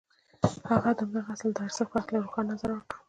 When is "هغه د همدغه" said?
0.71-1.21